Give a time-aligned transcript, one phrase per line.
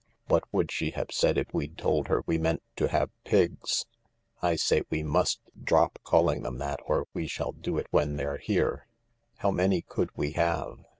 [0.27, 3.85] What would she have said if we'd told her we meant to have Pigs?—
[4.41, 8.37] I say, we must drop calling them that or we shall do it when they're
[8.39, 8.87] here.
[9.37, 10.83] How many could we have